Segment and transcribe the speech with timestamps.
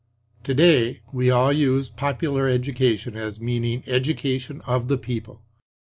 [0.45, 5.43] To day we all use Popular Education as meaning education of the people.